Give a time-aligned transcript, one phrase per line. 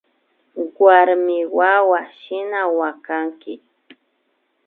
[0.83, 3.53] Warmiwawa shina wakanki